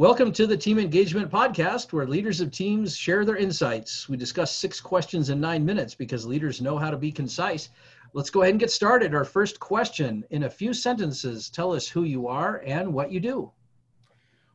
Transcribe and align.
Welcome 0.00 0.32
to 0.32 0.46
the 0.46 0.56
Team 0.56 0.78
Engagement 0.78 1.30
Podcast, 1.30 1.92
where 1.92 2.06
leaders 2.06 2.40
of 2.40 2.50
teams 2.50 2.96
share 2.96 3.22
their 3.22 3.36
insights. 3.36 4.08
We 4.08 4.16
discuss 4.16 4.50
six 4.56 4.80
questions 4.80 5.28
in 5.28 5.38
nine 5.38 5.62
minutes 5.62 5.94
because 5.94 6.24
leaders 6.24 6.62
know 6.62 6.78
how 6.78 6.90
to 6.90 6.96
be 6.96 7.12
concise. 7.12 7.68
Let's 8.14 8.30
go 8.30 8.40
ahead 8.40 8.54
and 8.54 8.60
get 8.60 8.70
started. 8.70 9.14
Our 9.14 9.26
first 9.26 9.60
question 9.60 10.24
in 10.30 10.44
a 10.44 10.48
few 10.48 10.72
sentences 10.72 11.50
tell 11.50 11.74
us 11.74 11.86
who 11.86 12.04
you 12.04 12.28
are 12.28 12.62
and 12.64 12.94
what 12.94 13.12
you 13.12 13.20
do. 13.20 13.52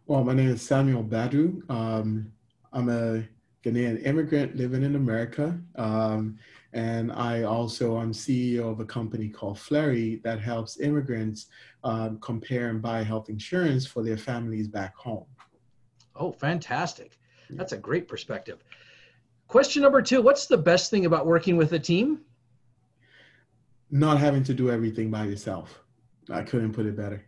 Well, 0.08 0.24
my 0.24 0.34
name 0.34 0.50
is 0.50 0.64
Samuel 0.64 1.04
Badu. 1.04 1.62
Um, 1.70 2.32
I'm 2.74 2.90
a 2.90 3.24
Ghanaian 3.64 4.04
immigrant 4.04 4.56
living 4.56 4.82
in 4.82 4.96
America. 4.96 5.60
Um, 5.76 6.40
and 6.74 7.12
I 7.12 7.44
also 7.44 8.00
am 8.00 8.14
CEO 8.14 8.72
of 8.72 8.80
a 8.80 8.86
company 8.86 9.30
called 9.30 9.58
Fleri 9.58 10.22
that 10.24 10.40
helps 10.40 10.80
immigrants 10.80 11.46
um, 11.84 12.20
compare 12.20 12.70
and 12.70 12.82
buy 12.82 13.04
health 13.04 13.30
insurance 13.30 13.86
for 13.86 14.04
their 14.04 14.18
families 14.18 14.68
back 14.68 14.96
home. 14.96 15.26
Oh, 16.16 16.32
fantastic. 16.32 17.20
That's 17.50 17.74
a 17.74 17.78
great 17.78 18.08
perspective. 18.08 18.64
Question 19.48 19.84
number 19.84 20.02
two 20.02 20.22
What's 20.22 20.48
the 20.48 20.58
best 20.58 20.90
thing 20.90 21.06
about 21.06 21.26
working 21.26 21.58
with 21.58 21.74
a 21.74 21.80
team? 21.80 22.22
Not 23.92 24.20
having 24.20 24.44
to 24.46 24.54
do 24.54 24.72
everything 24.72 25.12
by 25.12 25.26
yourself. 25.26 25.84
I 26.32 26.42
couldn't 26.42 26.74
put 26.74 26.86
it 26.86 26.96
better. 26.96 27.24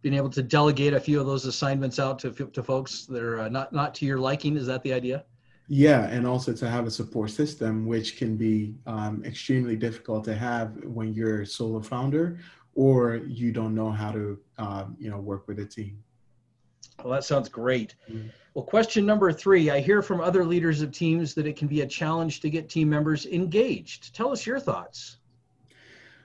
Being 0.00 0.14
able 0.14 0.30
to 0.30 0.42
delegate 0.42 0.94
a 0.94 1.00
few 1.00 1.20
of 1.20 1.26
those 1.26 1.44
assignments 1.44 1.98
out 1.98 2.18
to, 2.20 2.30
to 2.32 2.62
folks 2.62 3.06
that 3.06 3.22
are 3.22 3.40
uh, 3.40 3.48
not, 3.48 3.72
not 3.72 3.94
to 3.96 4.06
your 4.06 4.18
liking, 4.18 4.56
is 4.56 4.66
that 4.66 4.82
the 4.82 4.92
idea? 4.92 5.24
Yeah, 5.68 6.06
and 6.06 6.26
also 6.26 6.52
to 6.52 6.70
have 6.70 6.86
a 6.86 6.90
support 6.90 7.30
system, 7.30 7.86
which 7.86 8.16
can 8.16 8.36
be 8.36 8.76
um, 8.86 9.22
extremely 9.24 9.74
difficult 9.74 10.24
to 10.24 10.34
have 10.34 10.76
when 10.84 11.12
you're 11.12 11.42
a 11.42 11.46
solo 11.46 11.80
founder 11.80 12.38
or 12.74 13.16
you 13.26 13.50
don't 13.52 13.74
know 13.74 13.90
how 13.90 14.12
to, 14.12 14.38
um, 14.58 14.96
you 14.98 15.10
know, 15.10 15.18
work 15.18 15.48
with 15.48 15.58
a 15.58 15.64
team. 15.64 15.98
Well, 17.02 17.12
that 17.12 17.24
sounds 17.24 17.48
great. 17.48 17.94
Mm-hmm. 18.10 18.28
Well, 18.54 18.64
question 18.64 19.04
number 19.04 19.30
three 19.32 19.70
I 19.70 19.80
hear 19.80 20.00
from 20.02 20.20
other 20.20 20.44
leaders 20.44 20.80
of 20.80 20.90
teams 20.90 21.34
that 21.34 21.46
it 21.46 21.56
can 21.56 21.68
be 21.68 21.82
a 21.82 21.86
challenge 21.86 22.40
to 22.40 22.50
get 22.50 22.68
team 22.68 22.88
members 22.88 23.26
engaged. 23.26 24.14
Tell 24.14 24.32
us 24.32 24.46
your 24.46 24.58
thoughts. 24.58 25.18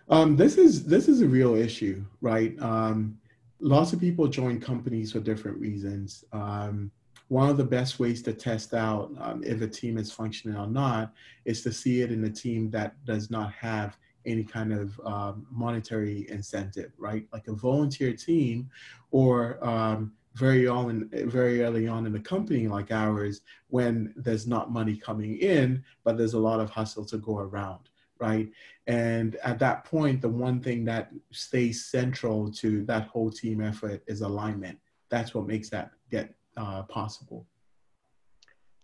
Um, 0.09 0.35
this 0.35 0.57
is 0.57 0.85
this 0.85 1.07
is 1.07 1.21
a 1.21 1.27
real 1.27 1.55
issue, 1.55 2.03
right? 2.21 2.59
Um, 2.61 3.17
lots 3.59 3.93
of 3.93 3.99
people 3.99 4.27
join 4.27 4.59
companies 4.59 5.11
for 5.11 5.19
different 5.19 5.57
reasons. 5.57 6.23
Um, 6.31 6.91
one 7.27 7.49
of 7.49 7.55
the 7.55 7.63
best 7.63 7.99
ways 7.99 8.21
to 8.23 8.33
test 8.33 8.73
out 8.73 9.11
um, 9.19 9.41
if 9.43 9.61
a 9.61 9.67
team 9.67 9.97
is 9.97 10.11
functioning 10.11 10.57
or 10.57 10.67
not 10.67 11.13
is 11.45 11.61
to 11.63 11.71
see 11.71 12.01
it 12.01 12.11
in 12.11 12.23
a 12.25 12.29
team 12.29 12.69
that 12.71 12.93
does 13.05 13.31
not 13.31 13.53
have 13.53 13.97
any 14.25 14.43
kind 14.43 14.73
of 14.73 14.99
um, 15.05 15.47
monetary 15.49 16.29
incentive, 16.29 16.91
right? 16.97 17.25
Like 17.31 17.47
a 17.47 17.53
volunteer 17.53 18.13
team 18.13 18.69
or 19.11 19.65
um, 19.65 20.11
very 20.33 20.67
on 20.67 21.09
very 21.25 21.61
early 21.61 21.87
on 21.87 22.05
in 22.05 22.13
the 22.13 22.19
company 22.19 22.67
like 22.67 22.91
ours 22.91 23.41
when 23.67 24.13
there's 24.15 24.47
not 24.47 24.71
money 24.71 24.95
coming 24.95 25.37
in 25.39 25.83
but 26.05 26.17
there's 26.17 26.35
a 26.35 26.39
lot 26.39 26.59
of 26.59 26.69
hustle 26.69 27.03
to 27.03 27.17
go 27.17 27.39
around 27.39 27.89
right? 28.21 28.51
And 28.87 29.35
at 29.37 29.59
that 29.59 29.83
point 29.83 30.21
the 30.21 30.29
one 30.29 30.61
thing 30.61 30.85
that 30.85 31.11
stays 31.31 31.85
central 31.85 32.51
to 32.53 32.85
that 32.85 33.07
whole 33.07 33.31
team 33.31 33.61
effort 33.61 34.03
is 34.07 34.21
alignment. 34.21 34.77
That's 35.09 35.33
what 35.33 35.47
makes 35.47 35.69
that 35.69 35.91
get 36.09 36.33
uh, 36.55 36.83
possible. 36.83 37.45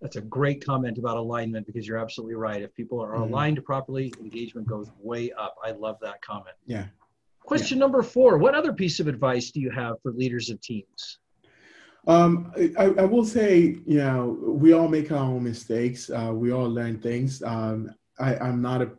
That's 0.02 0.16
a 0.16 0.22
great 0.22 0.64
comment 0.66 0.98
about 0.98 1.18
alignment 1.18 1.66
because 1.66 1.88
you're 1.88 1.98
absolutely 1.98 2.36
right. 2.36 2.62
If 2.62 2.74
people 2.74 3.02
are 3.02 3.14
mm-hmm. 3.14 3.34
aligned 3.34 3.64
properly 3.64 4.14
engagement 4.20 4.68
goes 4.68 4.92
way 5.00 5.32
up. 5.32 5.56
I 5.64 5.72
love 5.72 5.98
that 6.02 6.22
comment. 6.22 6.56
Yeah. 6.66 6.86
Question 7.40 7.78
yeah. 7.78 7.84
number 7.84 8.02
four 8.02 8.38
what 8.38 8.56
other 8.56 8.74
piece 8.74 9.00
of 9.00 9.08
advice 9.08 9.52
do 9.52 9.62
you 9.62 9.72
have 9.72 9.96
for 10.02 10.12
leaders 10.12 10.50
of 10.50 10.60
teams 10.62 11.20
um, 12.08 12.54
I, 12.78 12.86
I, 12.86 13.04
will 13.04 13.26
say, 13.26 13.78
you 13.86 13.98
know, 13.98 14.38
we 14.42 14.72
all 14.74 14.88
make 14.88 15.12
our 15.12 15.18
own 15.18 15.44
mistakes. 15.44 16.10
Uh, 16.10 16.32
we 16.34 16.54
all 16.54 16.70
learn 16.70 17.00
things. 17.00 17.44
Um, 17.44 17.94
I, 18.18 18.36
am 18.48 18.62
not 18.62 18.82
a, 18.82 18.92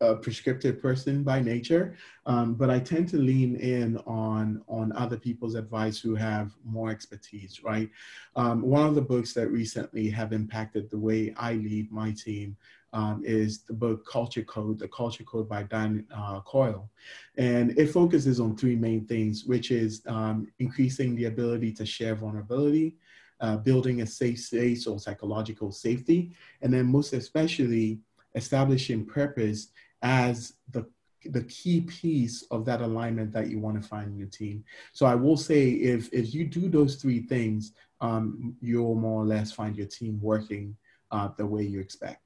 a, 0.00 0.16
prescriptive 0.16 0.82
person 0.82 1.22
by 1.22 1.40
nature, 1.40 1.96
um, 2.26 2.54
but 2.54 2.68
I 2.68 2.80
tend 2.80 3.08
to 3.10 3.18
lean 3.18 3.54
in 3.56 3.98
on 3.98 4.62
on 4.68 4.92
other 4.92 5.16
people's 5.16 5.54
advice 5.54 6.00
who 6.00 6.16
have 6.16 6.52
more 6.64 6.90
expertise. 6.90 7.62
Right. 7.62 7.88
Um, 8.34 8.62
one 8.62 8.86
of 8.86 8.96
the 8.96 9.02
books 9.02 9.32
that 9.34 9.48
recently 9.48 10.10
have 10.10 10.32
impacted 10.32 10.90
the 10.90 10.98
way 10.98 11.34
I 11.36 11.52
lead 11.52 11.92
my 11.92 12.10
team 12.10 12.56
um, 12.92 13.22
is 13.24 13.62
the 13.62 13.72
book 13.72 14.06
Culture 14.06 14.42
Code, 14.42 14.78
The 14.78 14.88
Culture 14.88 15.24
Code 15.24 15.48
by 15.48 15.64
Dan 15.64 16.06
uh, 16.14 16.40
Coyle. 16.40 16.88
And 17.36 17.76
it 17.78 17.88
focuses 17.88 18.40
on 18.40 18.56
three 18.56 18.76
main 18.76 19.06
things, 19.06 19.44
which 19.44 19.70
is 19.70 20.02
um, 20.06 20.48
increasing 20.58 21.14
the 21.14 21.26
ability 21.26 21.72
to 21.72 21.86
share 21.86 22.14
vulnerability, 22.14 22.96
uh, 23.40 23.58
building 23.58 24.02
a 24.02 24.06
safe 24.06 24.40
space 24.40 24.86
or 24.86 24.98
psychological 24.98 25.72
safety, 25.72 26.32
and 26.62 26.72
then 26.72 26.86
most 26.86 27.12
especially 27.12 28.00
establishing 28.34 29.04
purpose 29.04 29.68
as 30.02 30.54
the 30.70 30.86
the 31.30 31.42
key 31.44 31.80
piece 31.80 32.42
of 32.52 32.64
that 32.64 32.80
alignment 32.80 33.32
that 33.32 33.48
you 33.48 33.58
want 33.58 33.80
to 33.82 33.88
find 33.88 34.12
in 34.12 34.16
your 34.16 34.28
team. 34.28 34.62
So 34.92 35.06
I 35.06 35.14
will 35.14 35.36
say, 35.36 35.70
if 35.70 36.12
if 36.12 36.32
you 36.32 36.46
do 36.46 36.68
those 36.68 36.96
three 36.96 37.20
things, 37.26 37.72
um, 38.00 38.54
you'll 38.60 38.94
more 38.94 39.22
or 39.22 39.26
less 39.26 39.52
find 39.52 39.76
your 39.76 39.86
team 39.86 40.20
working 40.22 40.76
uh, 41.10 41.28
the 41.36 41.46
way 41.46 41.62
you 41.62 41.80
expect. 41.80 42.25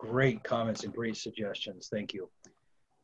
Great 0.00 0.42
comments 0.42 0.84
and 0.84 0.94
great 0.94 1.16
suggestions. 1.16 1.88
Thank 1.92 2.14
you. 2.14 2.30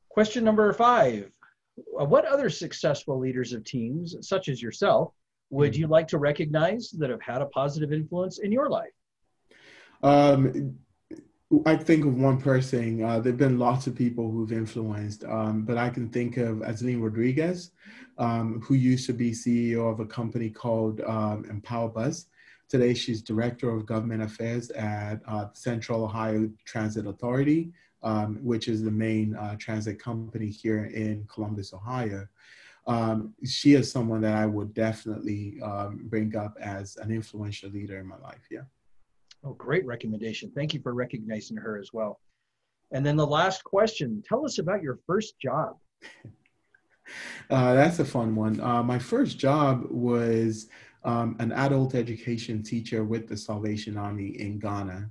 Question 0.08 0.44
number 0.44 0.72
five. 0.72 1.30
Uh, 1.78 2.06
what 2.06 2.24
other 2.24 2.48
successful 2.48 3.18
leaders 3.18 3.52
of 3.52 3.64
teams, 3.64 4.16
such 4.26 4.48
as 4.48 4.62
yourself, 4.62 5.12
would 5.50 5.72
mm-hmm. 5.72 5.82
you 5.82 5.86
like 5.88 6.08
to 6.08 6.18
recognize 6.18 6.90
that 6.92 7.10
have 7.10 7.20
had 7.20 7.42
a 7.42 7.46
positive 7.46 7.92
influence 7.92 8.38
in 8.38 8.50
your 8.50 8.70
life? 8.70 8.92
Um, 10.02 10.74
I 11.66 11.76
think 11.76 12.06
of 12.06 12.16
one 12.16 12.40
person. 12.40 13.04
Uh, 13.04 13.20
there 13.20 13.32
have 13.32 13.38
been 13.38 13.58
lots 13.58 13.86
of 13.86 13.94
people 13.94 14.30
who've 14.30 14.52
influenced, 14.52 15.22
um, 15.24 15.66
but 15.66 15.76
I 15.76 15.90
can 15.90 16.08
think 16.08 16.38
of 16.38 16.62
Aslyne 16.62 17.02
Rodriguez, 17.02 17.72
um, 18.16 18.62
who 18.62 18.72
used 18.72 19.04
to 19.06 19.12
be 19.12 19.32
CEO 19.32 19.92
of 19.92 20.00
a 20.00 20.06
company 20.06 20.48
called 20.48 21.02
um, 21.02 21.44
Empower 21.50 21.90
Bus. 21.90 22.24
Today, 22.68 22.94
she's 22.94 23.22
Director 23.22 23.70
of 23.70 23.86
Government 23.86 24.22
Affairs 24.22 24.70
at 24.70 25.20
uh, 25.28 25.46
Central 25.52 26.02
Ohio 26.02 26.50
Transit 26.64 27.06
Authority, 27.06 27.72
um, 28.02 28.38
which 28.42 28.66
is 28.66 28.82
the 28.82 28.90
main 28.90 29.36
uh, 29.36 29.54
transit 29.56 30.00
company 30.00 30.48
here 30.48 30.86
in 30.86 31.24
Columbus, 31.32 31.72
Ohio. 31.72 32.26
Um, 32.88 33.34
she 33.44 33.74
is 33.74 33.90
someone 33.90 34.20
that 34.22 34.34
I 34.34 34.46
would 34.46 34.74
definitely 34.74 35.60
um, 35.62 36.00
bring 36.04 36.36
up 36.36 36.56
as 36.60 36.96
an 36.96 37.12
influential 37.12 37.70
leader 37.70 37.98
in 37.98 38.06
my 38.06 38.18
life. 38.18 38.46
Yeah. 38.50 38.62
Oh, 39.44 39.52
great 39.54 39.86
recommendation. 39.86 40.50
Thank 40.52 40.74
you 40.74 40.80
for 40.80 40.92
recognizing 40.92 41.56
her 41.56 41.78
as 41.78 41.90
well. 41.92 42.20
And 42.90 43.06
then 43.06 43.16
the 43.16 43.26
last 43.26 43.62
question 43.62 44.22
tell 44.28 44.44
us 44.44 44.58
about 44.58 44.82
your 44.82 44.98
first 45.06 45.38
job. 45.38 45.76
uh, 47.50 47.74
that's 47.74 48.00
a 48.00 48.04
fun 48.04 48.34
one. 48.34 48.60
Uh, 48.60 48.82
my 48.82 48.98
first 48.98 49.38
job 49.38 49.86
was 49.88 50.68
um, 51.06 51.36
an 51.38 51.52
adult 51.52 51.94
education 51.94 52.62
teacher 52.62 53.04
with 53.04 53.28
the 53.28 53.36
Salvation 53.36 53.96
Army 53.96 54.40
in 54.40 54.58
Ghana. 54.58 55.08